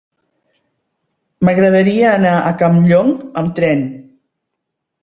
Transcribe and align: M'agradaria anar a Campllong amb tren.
M'agradaria 1.47 2.09
anar 2.15 2.35
a 2.39 2.51
Campllong 2.65 3.13
amb 3.45 3.57
tren. 3.63 3.87